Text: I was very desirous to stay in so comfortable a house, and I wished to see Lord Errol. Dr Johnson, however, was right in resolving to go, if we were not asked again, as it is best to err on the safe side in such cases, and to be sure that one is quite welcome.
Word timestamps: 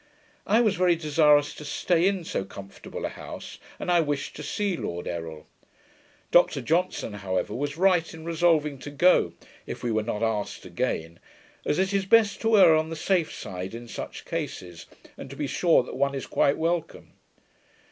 I 0.47 0.61
was 0.61 0.77
very 0.77 0.95
desirous 0.95 1.53
to 1.53 1.63
stay 1.63 2.07
in 2.07 2.23
so 2.23 2.43
comfortable 2.43 3.05
a 3.05 3.09
house, 3.09 3.59
and 3.77 3.91
I 3.91 3.99
wished 3.99 4.35
to 4.35 4.41
see 4.41 4.75
Lord 4.75 5.07
Errol. 5.07 5.45
Dr 6.31 6.59
Johnson, 6.59 7.13
however, 7.13 7.53
was 7.53 7.77
right 7.77 8.11
in 8.11 8.25
resolving 8.25 8.79
to 8.79 8.89
go, 8.89 9.33
if 9.67 9.83
we 9.83 9.91
were 9.91 10.01
not 10.01 10.23
asked 10.23 10.65
again, 10.65 11.19
as 11.67 11.77
it 11.77 11.93
is 11.93 12.07
best 12.07 12.41
to 12.41 12.57
err 12.57 12.75
on 12.75 12.89
the 12.89 12.95
safe 12.95 13.31
side 13.31 13.75
in 13.75 13.87
such 13.87 14.25
cases, 14.25 14.87
and 15.19 15.29
to 15.29 15.35
be 15.35 15.45
sure 15.45 15.83
that 15.83 15.95
one 15.95 16.15
is 16.15 16.25
quite 16.25 16.57
welcome. 16.57 17.13